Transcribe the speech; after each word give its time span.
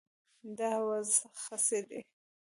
دا 0.57 0.71
وز 0.87 1.11
خسي 1.43 1.79
دی 1.87 1.99